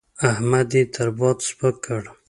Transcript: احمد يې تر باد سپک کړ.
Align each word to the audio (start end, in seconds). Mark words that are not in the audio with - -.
احمد 0.29 0.69
يې 0.77 0.83
تر 0.93 1.07
باد 1.17 1.37
سپک 1.47 1.75
کړ. 1.85 2.03